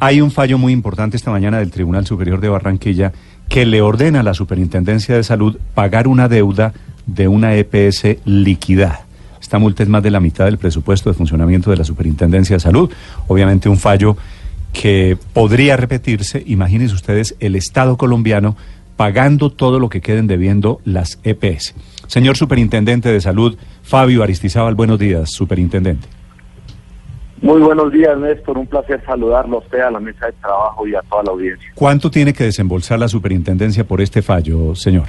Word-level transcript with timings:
Hay 0.00 0.20
un 0.20 0.30
fallo 0.30 0.58
muy 0.58 0.72
importante 0.72 1.16
esta 1.16 1.30
mañana 1.30 1.58
del 1.58 1.70
Tribunal 1.70 2.06
Superior 2.06 2.40
de 2.40 2.48
Barranquilla 2.48 3.12
que 3.48 3.66
le 3.66 3.82
ordena 3.82 4.20
a 4.20 4.22
la 4.22 4.34
Superintendencia 4.34 5.16
de 5.16 5.24
Salud 5.24 5.58
pagar 5.74 6.06
una 6.06 6.28
deuda 6.28 6.72
de 7.06 7.26
una 7.26 7.56
EPS 7.56 8.18
liquidada. 8.24 9.06
Esta 9.40 9.58
multa 9.58 9.82
es 9.82 9.88
más 9.88 10.02
de 10.02 10.12
la 10.12 10.20
mitad 10.20 10.44
del 10.44 10.58
presupuesto 10.58 11.10
de 11.10 11.14
funcionamiento 11.14 11.70
de 11.70 11.76
la 11.76 11.84
Superintendencia 11.84 12.56
de 12.56 12.60
Salud. 12.60 12.90
Obviamente 13.26 13.68
un 13.68 13.76
fallo 13.76 14.16
que 14.72 15.18
podría 15.32 15.76
repetirse, 15.76 16.42
imagínense 16.46 16.94
ustedes, 16.94 17.34
el 17.40 17.56
Estado 17.56 17.96
colombiano 17.96 18.56
pagando 18.96 19.50
todo 19.50 19.80
lo 19.80 19.88
que 19.88 20.00
queden 20.00 20.28
debiendo 20.28 20.80
las 20.84 21.18
EPS. 21.24 21.74
Señor 22.06 22.36
Superintendente 22.36 23.08
de 23.08 23.20
Salud, 23.20 23.56
Fabio 23.82 24.22
Aristizábal, 24.22 24.76
buenos 24.76 24.98
días, 24.98 25.30
Superintendente. 25.32 26.21
Muy 27.42 27.60
buenos 27.60 27.92
días, 27.92 28.16
Néstor. 28.18 28.56
Un 28.56 28.68
placer 28.68 29.02
saludarlo 29.04 29.56
a 29.56 29.60
usted, 29.60 29.80
a 29.80 29.90
la 29.90 29.98
mesa 29.98 30.26
de 30.26 30.32
trabajo 30.34 30.86
y 30.86 30.94
a 30.94 31.02
toda 31.02 31.24
la 31.24 31.32
audiencia. 31.32 31.72
¿Cuánto 31.74 32.08
tiene 32.08 32.32
que 32.32 32.44
desembolsar 32.44 33.00
la 33.00 33.08
superintendencia 33.08 33.82
por 33.82 34.00
este 34.00 34.22
fallo, 34.22 34.76
señor? 34.76 35.08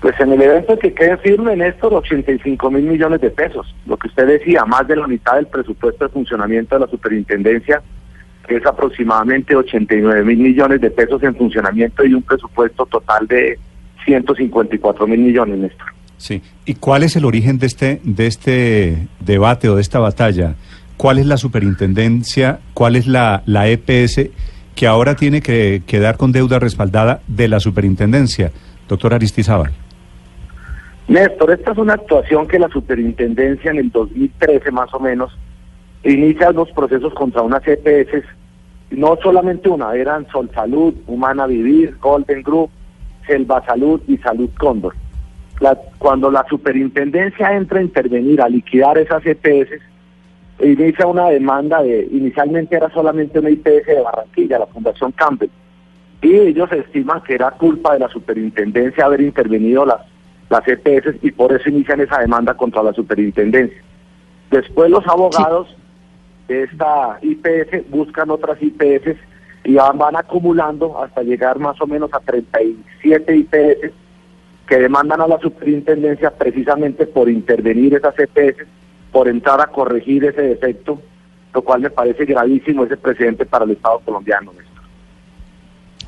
Pues 0.00 0.14
en 0.20 0.32
el 0.32 0.40
evento 0.40 0.78
que 0.78 0.94
quede 0.94 1.16
firme, 1.16 1.56
Néstor, 1.56 1.94
85 1.94 2.70
mil 2.70 2.84
millones 2.84 3.20
de 3.20 3.30
pesos. 3.30 3.74
Lo 3.86 3.96
que 3.96 4.06
usted 4.06 4.26
decía, 4.28 4.64
más 4.66 4.86
de 4.86 4.94
la 4.94 5.08
mitad 5.08 5.34
del 5.34 5.48
presupuesto 5.48 6.04
de 6.04 6.10
funcionamiento 6.10 6.76
de 6.76 6.82
la 6.82 6.86
superintendencia, 6.86 7.82
que 8.46 8.56
es 8.56 8.66
aproximadamente 8.66 9.56
89 9.56 10.22
mil 10.22 10.38
millones 10.38 10.80
de 10.80 10.90
pesos 10.90 11.20
en 11.24 11.34
funcionamiento 11.34 12.04
y 12.04 12.14
un 12.14 12.22
presupuesto 12.22 12.86
total 12.86 13.26
de 13.26 13.58
154 14.04 15.06
mil 15.08 15.20
millones, 15.20 15.58
Néstor. 15.58 15.88
Sí. 16.18 16.40
¿Y 16.64 16.74
cuál 16.74 17.02
es 17.02 17.16
el 17.16 17.24
origen 17.24 17.58
de 17.58 17.66
este, 17.66 18.00
de 18.04 18.26
este 18.26 19.08
debate 19.20 19.68
o 19.68 19.74
de 19.74 19.82
esta 19.82 19.98
batalla? 19.98 20.54
¿Cuál 20.96 21.18
es 21.18 21.26
la 21.26 21.36
superintendencia? 21.36 22.60
¿Cuál 22.72 22.96
es 22.96 23.06
la, 23.06 23.42
la 23.46 23.68
EPS 23.68 24.30
que 24.74 24.86
ahora 24.86 25.14
tiene 25.14 25.40
que 25.40 25.82
quedar 25.86 26.16
con 26.16 26.32
deuda 26.32 26.58
respaldada 26.58 27.20
de 27.26 27.48
la 27.48 27.60
superintendencia? 27.60 28.52
Doctor 28.88 29.14
Aristizábal. 29.14 29.72
Néstor, 31.08 31.50
esta 31.50 31.72
es 31.72 31.78
una 31.78 31.94
actuación 31.94 32.46
que 32.46 32.58
la 32.58 32.68
superintendencia 32.68 33.70
en 33.70 33.78
el 33.78 33.90
2013 33.90 34.70
más 34.70 34.92
o 34.94 35.00
menos 35.00 35.36
inicia 36.02 36.50
los 36.50 36.70
procesos 36.72 37.12
contra 37.14 37.42
unas 37.42 37.62
EPS, 37.66 38.24
no 38.90 39.16
solamente 39.22 39.68
una, 39.68 39.94
eran 39.94 40.26
Sol 40.30 40.50
Salud, 40.54 40.94
Humana 41.06 41.46
Vivir, 41.46 41.96
Golden 42.00 42.42
Group, 42.42 42.70
Selva 43.26 43.64
Salud 43.66 44.00
y 44.06 44.16
Salud 44.18 44.50
Cóndor. 44.58 44.94
cuando 45.98 46.30
la 46.30 46.44
superintendencia 46.48 47.56
entra 47.56 47.80
a 47.80 47.82
intervenir, 47.82 48.40
a 48.40 48.48
liquidar 48.48 48.98
esas 48.98 49.24
EPS, 49.24 49.80
inicia 50.60 51.06
una 51.06 51.28
demanda 51.28 51.82
de, 51.82 52.08
inicialmente 52.12 52.76
era 52.76 52.90
solamente 52.90 53.38
una 53.38 53.50
IPS 53.50 53.86
de 53.86 54.02
Barranquilla, 54.02 54.58
la 54.58 54.66
Fundación 54.66 55.12
Campbell, 55.12 55.50
y 56.22 56.34
ellos 56.34 56.70
estiman 56.72 57.22
que 57.22 57.34
era 57.34 57.50
culpa 57.52 57.94
de 57.94 58.00
la 58.00 58.08
superintendencia 58.08 59.04
haber 59.04 59.20
intervenido 59.20 59.84
las, 59.84 60.00
las 60.48 60.66
EPS 60.66 61.22
y 61.22 61.30
por 61.32 61.52
eso 61.52 61.68
inician 61.68 62.00
esa 62.00 62.18
demanda 62.18 62.54
contra 62.54 62.82
la 62.82 62.92
superintendencia. 62.92 63.82
Después 64.50 64.90
los 64.90 65.06
abogados 65.06 65.74
de 66.48 66.62
esta 66.62 67.18
IPS 67.20 67.90
buscan 67.90 68.30
otras 68.30 68.62
IPS 68.62 69.16
y 69.64 69.74
van, 69.74 69.98
van 69.98 70.16
acumulando 70.16 71.02
hasta 71.02 71.22
llegar 71.22 71.58
más 71.58 71.80
o 71.80 71.86
menos 71.86 72.12
a 72.14 72.20
37 72.20 73.36
IPS 73.36 73.92
que 74.66 74.78
demandan 74.78 75.20
a 75.20 75.26
la 75.26 75.38
superintendencia 75.38 76.30
precisamente 76.30 77.06
por 77.06 77.28
intervenir 77.28 77.94
esas 77.94 78.14
EPS, 78.18 78.66
por 79.14 79.28
entrar 79.28 79.60
a 79.60 79.68
corregir 79.68 80.24
ese 80.24 80.42
defecto, 80.42 81.00
lo 81.54 81.62
cual 81.62 81.82
me 81.82 81.88
parece 81.88 82.24
gravísimo 82.24 82.82
ese 82.82 82.96
precedente 82.96 83.46
para 83.46 83.64
el 83.64 83.70
Estado 83.70 84.00
colombiano. 84.00 84.50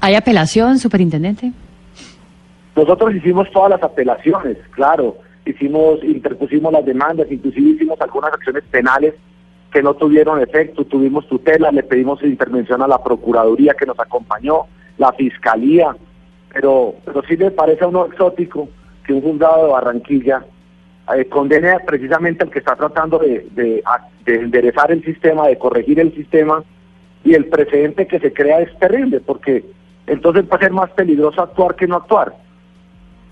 ¿Hay 0.00 0.16
apelación, 0.16 0.76
superintendente? 0.80 1.52
Nosotros 2.74 3.14
hicimos 3.14 3.48
todas 3.52 3.70
las 3.70 3.82
apelaciones, 3.84 4.58
claro, 4.72 5.18
hicimos, 5.44 6.02
interpusimos 6.02 6.72
las 6.72 6.84
demandas, 6.84 7.30
inclusive 7.30 7.76
hicimos 7.76 8.00
algunas 8.00 8.32
acciones 8.32 8.64
penales 8.72 9.14
que 9.72 9.84
no 9.84 9.94
tuvieron 9.94 10.42
efecto, 10.42 10.84
tuvimos 10.84 11.28
tutela, 11.28 11.70
le 11.70 11.84
pedimos 11.84 12.20
intervención 12.24 12.82
a 12.82 12.88
la 12.88 13.00
Procuraduría 13.04 13.74
que 13.74 13.86
nos 13.86 14.00
acompañó, 14.00 14.62
la 14.98 15.12
Fiscalía, 15.12 15.94
pero, 16.52 16.96
pero 17.04 17.22
sí 17.28 17.36
me 17.36 17.52
parece 17.52 17.84
a 17.84 17.88
uno 17.88 18.06
exótico 18.06 18.68
que 19.06 19.12
un 19.12 19.22
juzgado 19.22 19.66
de 19.66 19.70
Barranquilla 19.70 20.44
eh, 21.14 21.24
condene 21.26 21.78
precisamente 21.86 22.44
al 22.44 22.50
que 22.50 22.58
está 22.58 22.74
tratando 22.74 23.18
de, 23.18 23.46
de, 23.54 23.82
enderezar 24.26 24.90
el 24.90 25.04
sistema, 25.04 25.46
de 25.46 25.58
corregir 25.58 26.00
el 26.00 26.14
sistema, 26.14 26.64
y 27.24 27.34
el 27.34 27.46
precedente 27.46 28.06
que 28.06 28.18
se 28.18 28.32
crea 28.32 28.60
es 28.60 28.76
terrible, 28.78 29.20
porque 29.20 29.64
entonces 30.06 30.44
va 30.50 30.56
a 30.56 30.60
ser 30.60 30.72
más 30.72 30.90
peligroso 30.90 31.42
actuar 31.42 31.74
que 31.74 31.86
no 31.86 31.96
actuar. 31.96 32.34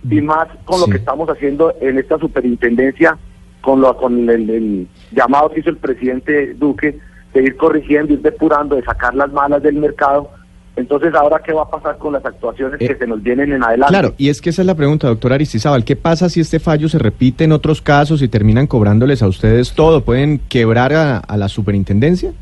Y 0.09 0.21
mm. 0.21 0.25
más 0.25 0.49
con 0.65 0.81
lo 0.81 0.87
que 0.87 0.99
estamos 0.99 1.29
haciendo 1.29 1.75
en 1.81 1.99
esta 1.99 2.19
superintendencia 2.19 3.19
con, 3.61 3.81
lo, 3.81 3.97
con 3.97 4.29
el, 4.29 4.87
llamado 5.13 5.51
que 5.51 5.61
hizo 5.61 5.71
el 5.71 5.79
presidente 5.79 6.55
Duque 6.55 6.99
de 7.33 7.43
ir 7.43 7.57
corrigiendo, 7.57 8.13
ir 8.13 8.21
depurando, 8.21 8.77
de 8.77 8.83
sacar 8.83 9.15
las 9.15 9.33
malas 9.33 9.63
del 9.63 9.77
mercado. 9.77 10.31
Entonces, 10.77 11.15
¿ahora 11.15 11.41
qué 11.45 11.53
va 11.53 11.63
a 11.63 11.71
pasar 11.71 11.99
con 11.99 12.15
las 12.15 12.27
actuaciones 12.27 12.79
que 12.79 12.87
eh, 12.87 12.97
se 12.99 13.07
nos 13.07 13.23
vienen 13.23 13.53
en 13.53 13.63
adelante? 13.63 13.93
Claro, 13.93 14.15
y 14.19 14.29
es 14.29 14.41
que 14.41 14.51
esa 14.51 14.63
es 14.63 14.67
la 14.67 14.75
pregunta, 14.75 15.07
doctor 15.07 15.33
Aristizábal. 15.33 15.85
¿Qué 15.85 15.95
pasa 15.95 16.29
si 16.29 16.41
este 16.41 16.59
fallo 16.59 16.89
se 16.89 16.99
repite 16.99 17.45
en 17.45 17.53
otros 17.53 17.81
casos 17.81 18.23
y 18.23 18.29
terminan 18.29 18.67
cobrándoles 18.67 19.23
a 19.23 19.29
ustedes 19.29 19.73
todo? 19.75 20.01
¿Pueden 20.05 20.41
quebrar 20.49 20.93
a, 20.93 21.19
a 21.19 21.37
la 21.37 21.49
superintendencia? 21.49 22.33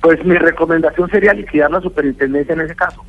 Pues 0.00 0.24
mi 0.24 0.36
recomendación 0.36 1.10
sería 1.10 1.32
liquidar 1.32 1.70
la 1.70 1.80
superintendencia 1.80 2.52
en 2.52 2.60
ese 2.60 2.76
caso. 2.76 3.02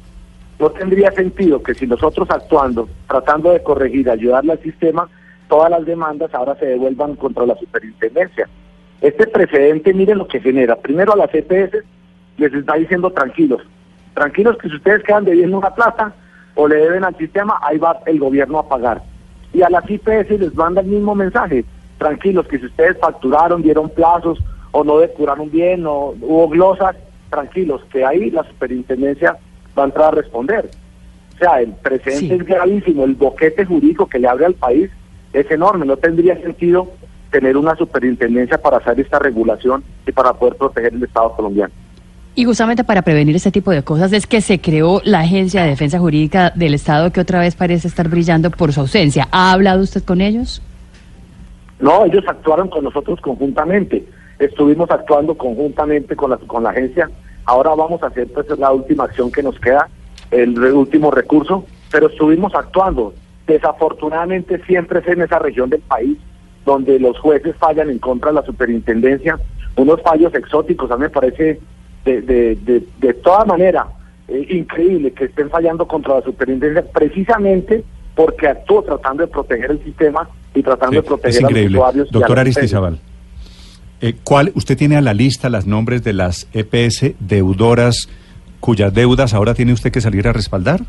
No 0.60 0.70
tendría 0.72 1.12
sentido 1.12 1.62
que 1.62 1.76
si 1.76 1.86
nosotros 1.86 2.28
actuando, 2.32 2.90
tratando 3.08 3.52
de 3.52 3.62
corregir, 3.62 4.10
ayudarle 4.10 4.54
al 4.54 4.64
sistema, 4.64 5.08
todas 5.48 5.70
las 5.70 5.86
demandas 5.86 6.34
ahora 6.34 6.56
se 6.56 6.66
devuelvan 6.66 7.16
contra 7.16 7.46
la 7.46 7.56
superintendencia. 7.56 8.48
Este 9.02 9.28
precedente, 9.28 9.94
miren 9.94 10.18
lo 10.18 10.28
que 10.28 10.40
genera. 10.40 10.76
Primero 10.78 11.14
a 11.14 11.18
las 11.18 11.30
EPS 11.36 11.84
les 12.38 12.54
está 12.54 12.76
diciendo 12.76 13.12
tranquilos, 13.12 13.62
tranquilos 14.16 14.58
que 14.58 14.70
si 14.70 14.76
ustedes 14.76 15.04
quedan 15.04 15.26
debiendo 15.26 15.58
una 15.58 15.70
plata 15.70 16.14
o 16.56 16.68
le 16.68 16.78
deben 16.78 17.04
al 17.04 17.16
sistema, 17.18 17.60
ahí 17.62 17.78
va 17.78 18.00
el 18.08 18.18
gobierno 18.18 18.58
a 18.58 18.68
pagar. 18.68 19.04
Y 19.54 19.62
a 19.62 19.70
las 19.70 19.88
IPS 19.88 20.32
les 20.40 20.56
manda 20.56 20.82
el 20.82 20.88
mismo 20.88 21.14
mensaje, 21.14 21.64
tranquilos 22.00 22.48
que 22.48 22.58
si 22.58 22.66
ustedes 22.66 22.98
facturaron, 22.98 23.62
dieron 23.62 23.90
plazos 23.90 24.40
o 24.72 24.84
no 24.84 24.98
depuraron 24.98 25.52
bien 25.52 25.86
o 25.86 26.16
hubo 26.20 26.50
glosas, 26.50 26.96
tranquilos 27.30 27.82
que 27.92 28.04
ahí 28.04 28.32
la 28.32 28.44
superintendencia 28.44 29.38
va 29.78 29.84
a 29.84 29.86
entrar 29.86 30.08
a 30.08 30.12
responder. 30.12 30.70
O 31.36 31.38
sea, 31.38 31.62
el 31.62 31.74
precedente 31.74 32.36
es 32.36 32.46
gravísimo, 32.46 33.04
el 33.04 33.16
boquete 33.16 33.66
jurídico 33.66 34.08
que 34.08 34.20
le 34.20 34.28
abre 34.28 34.46
al 34.46 34.54
país 34.54 34.90
es 35.34 35.50
enorme. 35.52 35.86
No 35.86 35.98
tendría 35.98 36.40
sentido 36.42 36.90
tener 37.30 37.58
una 37.58 37.76
superintendencia 37.76 38.58
para 38.58 38.78
hacer 38.78 38.98
esta 39.02 39.20
regulación 39.20 39.84
y 40.08 40.14
para 40.14 40.34
poder 40.34 40.56
proteger 40.56 40.94
el 40.94 41.04
Estado 41.04 41.34
colombiano. 41.34 41.74
Y 42.38 42.44
justamente 42.44 42.84
para 42.84 43.02
prevenir 43.02 43.34
este 43.38 43.50
tipo 43.50 43.72
de 43.72 43.82
cosas 43.82 44.12
es 44.12 44.28
que 44.28 44.42
se 44.42 44.60
creó 44.60 45.02
la 45.06 45.22
Agencia 45.22 45.64
de 45.64 45.70
Defensa 45.70 46.00
Jurídica 46.00 46.52
del 46.54 46.74
Estado 46.74 47.10
que 47.14 47.22
otra 47.22 47.40
vez 47.40 47.56
parece 47.56 47.88
estar 47.88 48.10
brillando 48.10 48.52
por 48.52 48.74
su 48.74 48.82
ausencia. 48.82 49.30
¿Ha 49.32 49.54
hablado 49.54 49.82
usted 49.82 50.04
con 50.04 50.20
ellos? 50.20 50.62
No, 51.80 52.06
ellos 52.06 52.26
actuaron 52.28 52.68
con 52.68 52.84
nosotros 52.84 53.22
conjuntamente. 53.22 54.06
Estuvimos 54.38 54.92
actuando 54.92 55.36
conjuntamente 55.36 56.18
con 56.18 56.30
la, 56.30 56.38
con 56.38 56.64
la 56.64 56.72
agencia. 56.72 57.10
Ahora 57.46 57.74
vamos 57.74 58.04
a 58.04 58.08
hacer 58.08 58.28
pues 58.28 58.48
la 58.60 58.72
última 58.74 59.06
acción 59.06 59.32
que 59.32 59.42
nos 59.42 59.58
queda, 59.58 59.88
el 60.30 60.60
último 60.60 61.12
recurso, 61.12 61.66
pero 61.90 62.08
estuvimos 62.08 62.54
actuando. 62.54 63.14
Desafortunadamente 63.48 64.62
siempre 64.66 65.00
es 65.00 65.08
en 65.08 65.22
esa 65.22 65.40
región 65.40 65.70
del 65.70 65.82
país 65.82 66.18
donde 66.66 67.00
los 67.00 67.18
jueces 67.20 67.56
fallan 67.56 67.90
en 67.90 68.00
contra 68.00 68.32
de 68.32 68.36
la 68.36 68.46
superintendencia, 68.46 69.40
unos 69.78 70.02
fallos 70.02 70.34
exóticos, 70.34 70.92
a 70.92 70.98
mí 70.98 71.04
me 71.04 71.10
parece 71.10 71.62
de, 72.06 72.22
de, 72.22 72.56
de, 72.56 72.84
de 73.00 73.14
toda 73.16 73.44
manera 73.46 73.88
eh, 74.28 74.48
increíble 74.52 75.12
que 75.12 75.26
estén 75.26 75.50
fallando 75.50 75.88
contra 75.88 76.16
la 76.16 76.22
superintendencia 76.22 76.92
precisamente 76.92 77.84
porque 78.16 78.48
actuó 78.48 78.82
tratando 78.84 79.24
de 79.24 79.28
proteger 79.28 79.72
el 79.72 79.84
sistema 79.84 80.30
y 80.54 80.64
tratando 80.64 81.02
de 81.02 81.04
proteger 81.04 81.46
a 81.46 81.50
los 81.50 81.66
usuarios. 81.66 82.12
Doctor 82.12 82.40
Aristizabal, 82.40 83.00
eh, 84.02 84.16
¿cuál, 84.24 84.52
¿usted 84.56 84.78
tiene 84.78 84.96
a 84.96 85.02
la 85.02 85.14
lista 85.14 85.50
los 85.50 85.66
nombres 85.66 86.04
de 86.04 86.14
las 86.14 86.48
EPS 86.54 87.16
deudoras 87.20 88.08
cuyas 88.60 88.94
deudas 88.94 89.34
ahora 89.34 89.54
tiene 89.54 89.74
usted 89.74 89.92
que 89.92 90.02
salir 90.02 90.28
a 90.28 90.34
respaldar? 90.34 90.82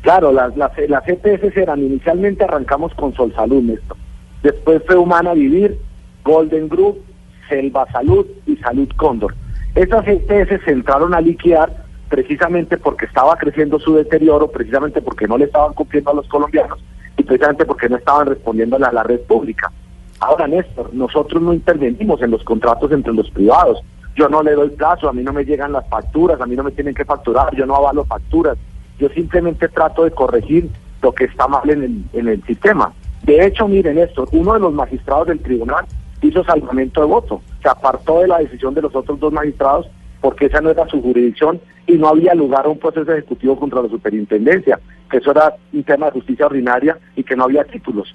Claro, 0.00 0.32
las, 0.32 0.56
las, 0.56 0.72
las 0.88 1.08
EPS 1.08 1.56
eran, 1.56 1.80
inicialmente 1.80 2.44
arrancamos 2.44 2.92
con 2.94 3.14
Sol 3.14 3.32
Salud, 3.34 3.70
esto. 3.70 3.96
Después 4.42 4.82
fue 4.86 4.96
Humana 4.96 5.32
Vivir, 5.32 5.78
Golden 6.24 6.68
Group, 6.68 7.02
Selva 7.48 7.86
Salud 7.92 8.26
y 8.46 8.56
Salud 8.56 8.88
Cóndor. 8.96 9.34
Esas 9.74 10.06
EPS 10.06 10.64
se 10.64 10.70
entraron 10.70 11.14
a 11.14 11.20
liquidar 11.20 11.84
precisamente 12.08 12.76
porque 12.76 13.06
estaba 13.06 13.36
creciendo 13.36 13.80
su 13.80 13.94
deterioro, 13.96 14.48
precisamente 14.48 15.02
porque 15.02 15.26
no 15.26 15.36
le 15.36 15.46
estaban 15.46 15.72
cumpliendo 15.72 16.12
a 16.12 16.14
los 16.14 16.28
colombianos 16.28 16.78
y 17.16 17.24
precisamente 17.24 17.64
porque 17.64 17.88
no 17.88 17.96
estaban 17.96 18.28
respondiendo 18.28 18.76
a 18.76 18.92
la 18.92 19.02
red 19.02 19.20
pública. 19.22 19.72
Ahora, 20.20 20.46
Néstor, 20.46 20.94
nosotros 20.94 21.42
no 21.42 21.52
intervenimos 21.52 22.22
en 22.22 22.30
los 22.30 22.44
contratos 22.44 22.92
entre 22.92 23.12
los 23.12 23.30
privados. 23.30 23.82
yo 24.16 24.28
no 24.28 24.44
le 24.44 24.52
doy 24.52 24.70
plazo, 24.70 25.08
a 25.08 25.12
mí 25.12 25.24
no 25.24 25.32
me 25.32 25.44
llegan 25.44 25.72
las 25.72 25.88
facturas, 25.88 26.40
a 26.40 26.46
mí 26.46 26.54
no 26.54 26.62
me 26.62 26.70
tienen 26.70 26.94
que 26.94 27.04
facturar, 27.04 27.52
yo 27.56 27.66
no 27.66 27.74
avalo 27.74 28.04
facturas, 28.04 28.56
yo 29.00 29.08
simplemente 29.08 29.68
trato 29.68 30.04
de 30.04 30.12
corregir 30.12 30.70
lo 31.02 31.12
que 31.12 31.24
está 31.24 31.48
mal 31.48 31.68
en 31.68 31.82
el, 31.82 32.04
en 32.12 32.28
el 32.28 32.44
sistema. 32.44 32.92
De 33.24 33.44
hecho, 33.44 33.66
miren 33.66 33.98
esto, 33.98 34.28
uno 34.30 34.52
de 34.54 34.60
los 34.60 34.72
magistrados 34.72 35.26
del 35.26 35.40
tribunal 35.40 35.84
hizo 36.22 36.44
salvamento 36.44 37.00
de 37.00 37.06
voto, 37.08 37.42
se 37.64 37.70
apartó 37.70 38.20
de 38.20 38.28
la 38.28 38.38
decisión 38.38 38.74
de 38.74 38.82
los 38.82 38.94
otros 38.94 39.18
dos 39.18 39.32
magistrados 39.32 39.88
porque 40.20 40.46
esa 40.46 40.60
no 40.60 40.70
era 40.70 40.86
su 40.86 41.00
jurisdicción 41.00 41.60
y 41.86 41.94
no 41.94 42.08
había 42.08 42.34
lugar 42.34 42.66
a 42.66 42.68
un 42.68 42.78
proceso 42.78 43.10
ejecutivo 43.10 43.58
contra 43.58 43.82
la 43.82 43.88
superintendencia, 43.88 44.78
que 45.10 45.16
eso 45.16 45.30
era 45.30 45.54
un 45.72 45.82
tema 45.82 46.06
de 46.06 46.12
justicia 46.12 46.46
ordinaria 46.46 46.98
y 47.16 47.24
que 47.24 47.34
no 47.34 47.44
había 47.44 47.64
títulos. 47.64 48.14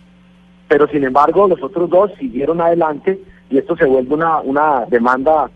Pero 0.67 0.87
sin 0.87 1.03
embargo, 1.03 1.47
los 1.47 1.61
otros 1.63 1.89
dos 1.89 2.11
siguieron 2.19 2.61
adelante 2.61 3.19
y 3.49 3.57
esto 3.57 3.75
se 3.75 3.85
vuelve 3.85 4.13
una, 4.13 4.39
una 4.41 4.85
demanda 4.85 5.49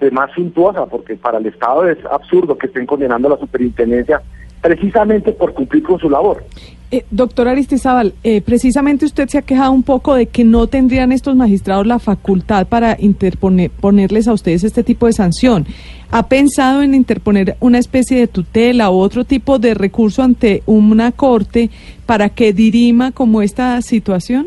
de 0.00 0.10
más 0.10 0.30
suntuosa, 0.32 0.86
porque 0.86 1.16
para 1.16 1.36
el 1.36 1.46
Estado 1.46 1.86
es 1.86 1.98
absurdo 2.06 2.56
que 2.56 2.66
estén 2.66 2.86
condenando 2.86 3.28
a 3.28 3.32
la 3.32 3.38
superintendencia 3.38 4.22
precisamente 4.64 5.30
por 5.32 5.52
cumplir 5.52 5.82
con 5.82 5.98
su 5.98 6.08
labor. 6.08 6.42
Eh, 6.90 7.04
doctor 7.10 7.48
Aristizábal, 7.48 8.14
eh, 8.24 8.40
precisamente 8.40 9.04
usted 9.04 9.28
se 9.28 9.36
ha 9.36 9.42
quejado 9.42 9.72
un 9.72 9.82
poco 9.82 10.14
de 10.14 10.24
que 10.24 10.42
no 10.42 10.68
tendrían 10.68 11.12
estos 11.12 11.36
magistrados 11.36 11.86
la 11.86 11.98
facultad 11.98 12.66
para 12.66 12.96
interponer, 12.98 13.70
ponerles 13.70 14.26
a 14.26 14.32
ustedes 14.32 14.64
este 14.64 14.82
tipo 14.82 15.04
de 15.04 15.12
sanción. 15.12 15.66
¿Ha 16.10 16.28
pensado 16.28 16.80
en 16.80 16.94
interponer 16.94 17.58
una 17.60 17.78
especie 17.78 18.18
de 18.18 18.26
tutela 18.26 18.88
o 18.88 19.00
otro 19.00 19.24
tipo 19.24 19.58
de 19.58 19.74
recurso 19.74 20.22
ante 20.22 20.62
una 20.64 21.12
corte 21.12 21.68
para 22.06 22.30
que 22.30 22.54
dirima 22.54 23.12
como 23.12 23.42
esta 23.42 23.82
situación? 23.82 24.46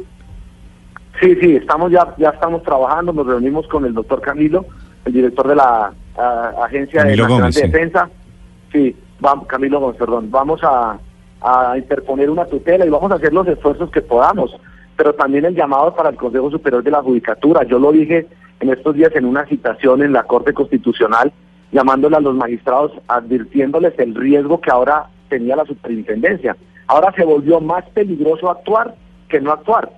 Sí, 1.22 1.36
sí, 1.40 1.58
estamos 1.58 1.92
ya, 1.92 2.16
ya 2.18 2.30
estamos 2.30 2.63
trabajando, 2.63 3.13
nos 3.13 3.28
reunimos 3.28 3.68
con 3.68 3.86
el 3.86 3.94
doctor 3.94 4.20
Camilo, 4.22 4.66
el 5.06 5.13
director 5.13 5.48
de 5.48 5.56
la 5.56 5.94
Agencia 6.66 7.04
de 7.04 7.16
Nacional 7.16 7.52
de 7.52 7.62
Defensa. 7.62 8.10
Sí, 8.72 8.96
vamos, 9.19 9.48
Camilo 9.48 9.94
perdón, 9.94 10.30
vamos 10.31 10.62
a, 10.64 11.00
a 11.42 11.78
interponer 11.78 12.30
una 12.30 12.46
tutela 12.46 12.86
y 12.86 12.90
vamos 12.90 13.12
a 13.12 13.16
hacer 13.16 13.34
los 13.34 13.48
esfuerzos 13.48 13.92
que 13.92 14.02
podamos, 14.02 14.56
pero 14.96 15.14
también 15.14 15.46
el 15.46 15.56
llamado 15.56 15.96
para 15.96 16.10
el 16.10 16.16
Consejo 16.16 16.50
Superior 16.52 16.84
de 16.84 16.92
la 16.92 17.02
Judicatura. 17.02 17.64
Yo 17.64 17.80
lo 17.80 17.92
dije 17.92 18.28
en 18.60 18.69
estos 18.69 18.96
días 18.96 19.16
en 19.16 19.25
una 19.25 19.46
citación 19.46 20.02
en 20.02 20.14
la 20.14 20.24
Corte 20.24 20.54
Constitucional, 20.54 21.31
llamándole 21.72 22.16
a 22.16 22.22
los 22.22 22.36
magistrados, 22.36 22.92
advirtiéndoles 23.08 23.98
el 24.00 24.16
riesgo 24.16 24.62
que 24.62 24.72
ahora 24.72 25.08
tenía 25.30 25.56
la 25.56 25.66
superintendencia. 25.66 26.56
Ahora 26.88 27.13
se 27.16 27.25
volvió 27.25 27.60
más 27.60 27.84
peligroso 27.90 28.50
actuar 28.50 28.96
que 29.30 29.42
no 29.42 29.52
actuar. 29.52 29.92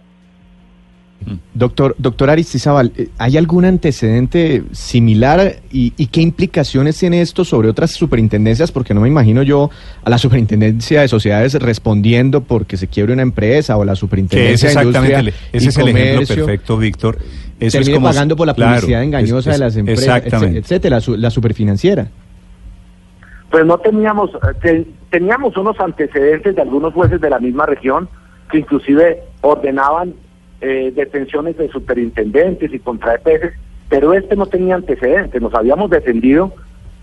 Doctor, 1.60 1.94
doctor 1.98 2.30
Aristizábal, 2.30 2.94
eh, 2.96 3.10
¿hay 3.18 3.36
algún 3.36 3.66
antecedente 3.66 4.64
similar 4.72 5.58
y, 5.70 5.92
qué 6.08 6.22
implicaciones 6.22 6.98
tiene 6.98 7.20
esto 7.20 7.44
sobre 7.44 7.68
otras 7.68 7.92
superintendencias? 7.92 8.72
Porque 8.72 8.94
no 8.94 9.02
me 9.02 9.10
imagino 9.10 9.44
yo 9.44 9.70
a 10.06 10.10
la 10.10 10.18
superintendencia 10.18 11.02
de 11.02 11.10
sociedades 11.10 11.56
respondiendo 11.56 12.40
porque 12.40 12.78
se 12.78 12.88
quiebre 12.88 13.12
una 13.12 13.24
empresa 13.24 13.76
o 13.76 13.84
la 13.84 13.96
superintendencia 13.96 14.70
de 14.70 14.84
industria 14.86 15.34
ese 15.52 15.68
es 15.68 15.78
el 15.78 15.90
ejemplo 15.90 16.28
perfecto, 16.34 16.78
Víctor. 16.78 17.18
Eso 17.60 17.80
es 17.80 17.90
como, 17.90 18.08
pagando 18.08 18.38
por 18.38 18.48
la 18.48 18.54
publicidad 18.54 19.04
engañosa 19.04 19.52
de 19.52 19.58
las 19.58 19.76
empresas, 19.76 20.24
etcétera, 20.32 21.02
la, 21.08 21.30
superfinanciera. 21.30 22.08
Pues 23.52 23.66
no 23.66 23.78
teníamos, 23.80 24.32
eh, 24.64 24.88
teníamos 25.10 25.58
unos 25.58 25.78
antecedentes 25.78 26.56
de 26.56 26.62
algunos 26.62 26.94
jueces 26.94 27.20
de 27.20 27.30
la 27.30 27.40
misma 27.40 27.66
región 27.66 28.08
que 28.50 28.60
inclusive 28.60 29.24
ordenaban 29.42 30.14
eh, 30.62 30.92
detenciones 30.96 31.58
de 31.58 31.70
superintendentes 31.70 32.74
y 32.74 32.80
contra 32.80 33.16
EPS, 33.16 33.54
pero 33.90 34.14
este 34.14 34.36
no 34.36 34.46
tenía 34.46 34.76
antecedentes, 34.76 35.42
nos 35.42 35.54
habíamos 35.54 35.90
defendido, 35.90 36.54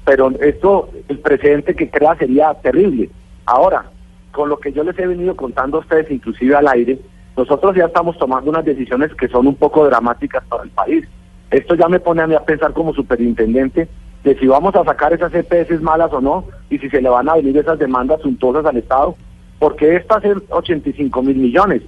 pero 0.05 0.31
esto, 0.41 0.91
el 1.08 1.19
precedente 1.19 1.75
que 1.75 1.91
crea 1.91 2.14
sería 2.17 2.55
terrible. 2.55 3.11
Ahora, 3.44 3.87
con 4.32 4.49
lo 4.49 4.58
que 4.58 4.73
yo 4.73 4.85
les 4.85 4.99
he 4.99 5.06
venido 5.06 5.35
contando 5.35 5.79
a 5.79 5.81
ustedes, 5.81 6.11
inclusive 6.11 6.55
al 6.55 6.69
aire, 6.69 6.99
nosotros 7.37 7.75
ya 7.75 7.87
estamos 7.87 8.17
tomando 8.19 8.50
unas 8.50 8.64
decisiones 8.64 9.14
que 9.14 9.29
son 9.29 9.47
un 9.47 9.56
poco 9.56 9.85
dramáticas 9.87 10.44
para 10.49 10.62
el 10.62 10.70
país. 10.70 11.06
Esto 11.50 11.75
ya 11.75 11.88
me 11.88 12.00
pone 12.00 12.23
a 12.23 12.26
mí 12.26 12.35
a 12.35 12.44
pensar 12.44 12.73
como 12.73 12.94
superintendente 12.94 13.88
de 14.25 14.38
si 14.38 14.47
vamos 14.47 14.75
a 14.75 14.85
sacar 14.85 15.12
esas 15.12 15.32
EPS 15.32 15.81
malas 15.81 16.12
o 16.12 16.20
no, 16.20 16.44
y 16.69 16.79
si 16.79 16.91
se 16.91 17.00
le 17.00 17.09
van 17.09 17.29
a 17.29 17.35
venir 17.35 17.56
esas 17.56 17.79
demandas 17.79 18.20
suntuosas 18.23 18.67
al 18.67 18.76
Estado, 18.76 19.17
porque 19.59 19.97
estas 19.97 20.25
es 20.25 20.37
85 20.50 21.23
mil 21.23 21.37
millones, 21.37 21.82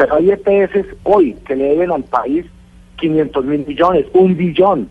pero 0.00 0.14
hay 0.14 0.30
EPS 0.30 0.86
hoy 1.02 1.36
que 1.46 1.54
le 1.54 1.64
deben 1.64 1.90
al 1.90 2.04
país 2.04 2.46
500 2.96 3.44
mil 3.44 3.66
millones, 3.66 4.06
un 4.14 4.34
billón. 4.34 4.88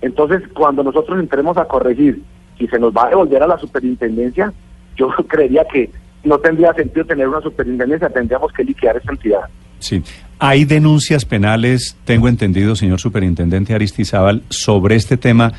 Entonces, 0.00 0.40
cuando 0.54 0.82
nosotros 0.82 1.20
entremos 1.20 1.58
a 1.58 1.66
corregir 1.66 2.22
si 2.56 2.66
se 2.66 2.78
nos 2.78 2.94
va 2.94 3.04
a 3.04 3.08
devolver 3.10 3.42
a 3.42 3.46
la 3.46 3.58
superintendencia, 3.58 4.50
yo 4.96 5.10
creería 5.28 5.66
que 5.70 5.90
no 6.24 6.38
tendría 6.38 6.72
sentido 6.72 7.04
tener 7.04 7.28
una 7.28 7.42
superintendencia, 7.42 8.08
tendríamos 8.08 8.50
que 8.54 8.64
liquidar 8.64 8.96
esa 8.96 9.12
entidad. 9.12 9.40
Sí. 9.80 10.02
Hay 10.38 10.64
denuncias 10.64 11.26
penales, 11.26 11.98
tengo 12.06 12.26
entendido, 12.26 12.74
señor 12.74 13.00
superintendente 13.00 13.74
Aristizábal, 13.74 14.44
sobre 14.48 14.96
este 14.96 15.18
tema 15.18 15.52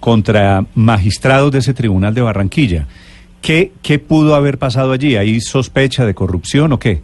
contra 0.00 0.66
magistrados 0.74 1.50
de 1.50 1.60
ese 1.60 1.72
tribunal 1.72 2.12
de 2.12 2.20
Barranquilla. 2.20 2.88
¿Qué, 3.40 3.72
¿Qué 3.80 3.98
pudo 3.98 4.34
haber 4.34 4.58
pasado 4.58 4.92
allí? 4.92 5.16
¿Hay 5.16 5.40
sospecha 5.40 6.04
de 6.04 6.12
corrupción 6.12 6.72
o 6.72 6.78
qué? 6.78 7.00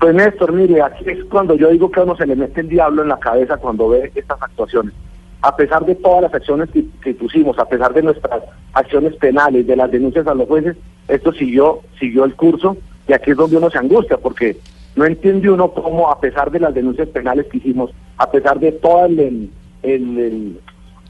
Pues 0.00 0.14
Néstor, 0.14 0.54
mire, 0.54 0.80
aquí 0.80 1.04
es 1.06 1.22
cuando 1.26 1.54
yo 1.54 1.68
digo 1.68 1.90
que 1.90 2.00
a 2.00 2.04
uno 2.04 2.16
se 2.16 2.26
le 2.26 2.34
mete 2.34 2.62
el 2.62 2.70
diablo 2.70 3.02
en 3.02 3.08
la 3.10 3.18
cabeza 3.18 3.58
cuando 3.58 3.90
ve 3.90 4.10
estas 4.14 4.40
actuaciones. 4.40 4.94
A 5.42 5.54
pesar 5.54 5.84
de 5.84 5.94
todas 5.94 6.22
las 6.22 6.32
acciones 6.32 6.70
que, 6.70 7.14
pusimos, 7.14 7.58
a 7.58 7.66
pesar 7.66 7.92
de 7.92 8.02
nuestras 8.02 8.42
acciones 8.72 9.14
penales, 9.16 9.66
de 9.66 9.76
las 9.76 9.90
denuncias 9.90 10.26
a 10.26 10.32
los 10.32 10.48
jueces, 10.48 10.74
esto 11.06 11.32
siguió, 11.34 11.80
siguió 11.98 12.24
el 12.24 12.34
curso 12.34 12.78
y 13.06 13.12
aquí 13.12 13.32
es 13.32 13.36
donde 13.36 13.58
uno 13.58 13.68
se 13.68 13.76
angustia 13.76 14.16
porque 14.16 14.56
no 14.96 15.04
entiende 15.04 15.50
uno 15.50 15.70
cómo, 15.70 16.10
a 16.10 16.18
pesar 16.18 16.50
de 16.50 16.60
las 16.60 16.72
denuncias 16.72 17.08
penales 17.08 17.46
que 17.48 17.58
hicimos, 17.58 17.90
a 18.16 18.30
pesar 18.30 18.58
de 18.58 18.72
toda 18.72 19.06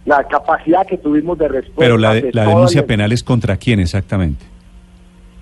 la 0.04 0.24
capacidad 0.24 0.84
que 0.84 0.98
tuvimos 0.98 1.38
de 1.38 1.46
respuesta. 1.46 1.78
Pero 1.78 1.96
la, 1.96 2.14
la 2.32 2.44
denuncia 2.44 2.84
penal 2.84 3.12
es 3.12 3.22
contra 3.22 3.56
quién 3.56 3.78
exactamente? 3.78 4.44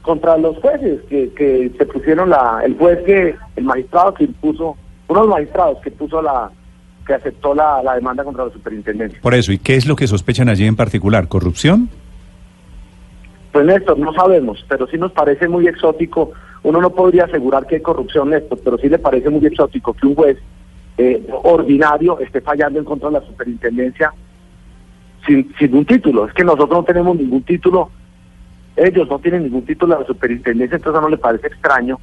Contra 0.08 0.38
los 0.38 0.56
jueces 0.56 1.02
que, 1.10 1.28
que 1.34 1.70
se 1.76 1.84
pusieron 1.84 2.30
la, 2.30 2.62
el 2.64 2.78
juez 2.78 2.98
que, 3.04 3.34
el 3.56 3.64
magistrado 3.64 4.14
que 4.14 4.24
impuso, 4.24 4.74
uno 5.06 5.20
de 5.20 5.26
los 5.26 5.36
magistrados 5.36 5.80
que 5.82 5.90
puso 5.90 6.22
la, 6.22 6.50
que 7.06 7.12
aceptó 7.12 7.54
la, 7.54 7.82
la 7.82 7.94
demanda 7.94 8.24
contra 8.24 8.46
la 8.46 8.50
superintendencia. 8.50 9.20
Por 9.20 9.34
eso, 9.34 9.52
¿y 9.52 9.58
qué 9.58 9.74
es 9.74 9.86
lo 9.86 9.96
que 9.96 10.06
sospechan 10.06 10.48
allí 10.48 10.64
en 10.64 10.76
particular? 10.76 11.28
¿Corrupción? 11.28 11.90
Pues 13.52 13.66
Néstor, 13.66 13.98
no 13.98 14.14
sabemos, 14.14 14.64
pero 14.66 14.86
sí 14.86 14.96
nos 14.96 15.12
parece 15.12 15.46
muy 15.46 15.68
exótico. 15.68 16.32
Uno 16.62 16.80
no 16.80 16.88
podría 16.88 17.24
asegurar 17.24 17.66
que 17.66 17.74
hay 17.74 17.82
corrupción, 17.82 18.30
Néstor, 18.30 18.60
pero 18.64 18.78
sí 18.78 18.88
le 18.88 18.98
parece 18.98 19.28
muy 19.28 19.44
exótico 19.44 19.92
que 19.92 20.06
un 20.06 20.14
juez 20.14 20.38
eh, 20.96 21.22
ordinario 21.42 22.18
esté 22.20 22.40
fallando 22.40 22.78
en 22.78 22.86
contra 22.86 23.10
de 23.10 23.20
la 23.20 23.26
superintendencia 23.26 24.14
sin, 25.26 25.54
sin 25.58 25.76
un 25.76 25.84
título. 25.84 26.26
Es 26.26 26.32
que 26.32 26.44
nosotros 26.44 26.70
no 26.70 26.84
tenemos 26.84 27.14
ningún 27.14 27.42
título 27.42 27.90
ellos 28.78 29.08
no 29.08 29.18
tienen 29.18 29.44
ningún 29.44 29.64
título 29.64 29.94
de 29.94 30.00
la 30.00 30.06
superintendencia, 30.06 30.76
entonces 30.76 31.02
no 31.02 31.08
le 31.08 31.18
parece 31.18 31.48
extraño 31.48 31.98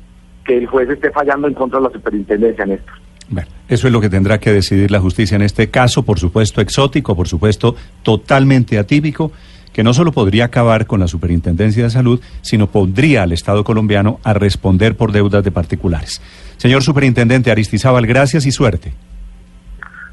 que 0.46 0.58
el 0.58 0.68
juez 0.68 0.90
esté 0.90 1.12
fallando 1.12 1.48
en 1.48 1.54
contra 1.54 1.80
de 1.80 1.86
la 1.86 1.92
superintendencia, 1.92 2.66
esto. 2.66 2.92
Bueno, 3.30 3.50
eso 3.68 3.88
es 3.88 3.94
lo 3.94 4.02
que 4.02 4.10
tendrá 4.10 4.38
que 4.40 4.52
decidir 4.52 4.92
la 4.92 5.00
justicia 5.00 5.36
en 5.36 5.42
este 5.42 5.70
caso, 5.70 6.04
por 6.04 6.20
supuesto 6.20 6.62
exótico, 6.62 7.16
por 7.16 7.28
supuesto 7.28 7.76
totalmente 8.04 8.78
atípico, 8.78 9.32
que 9.74 9.84
no 9.84 9.94
solo 9.94 10.12
podría 10.12 10.46
acabar 10.46 10.86
con 10.86 11.00
la 11.00 11.08
Superintendencia 11.08 11.84
de 11.84 11.90
Salud, 11.90 12.22
sino 12.42 12.68
pondría 12.68 13.24
al 13.24 13.32
Estado 13.32 13.64
colombiano 13.64 14.20
a 14.24 14.34
responder 14.34 14.96
por 14.96 15.12
deudas 15.12 15.44
de 15.44 15.52
particulares. 15.52 16.22
Señor 16.58 16.84
Superintendente 16.84 17.52
Aristizábal, 17.52 18.06
gracias 18.06 18.46
y 18.46 18.52
suerte. 18.52 18.94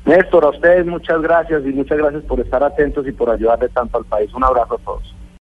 Néstor, 0.05 0.45
a 0.45 0.49
ustedes 0.49 0.85
muchas 0.87 1.23
gracias 1.23 1.63
y 1.65 1.69
muchas 1.69 1.99
gracias 1.99 2.25
por 2.25 2.41
estar 2.41 2.65
atentos 2.65 3.07
y 3.07 3.13
por 3.13 3.31
ayudarle 3.31 3.69
tanto 3.69 3.99
al 3.99 4.05
país. 4.05 4.33
Un 4.35 4.43
abrazo 4.43 4.75
a 4.75 4.79
todos. 4.79 5.15